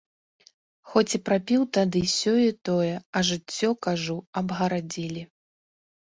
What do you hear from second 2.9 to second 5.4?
а жыццё, кажу, абгарадзілі.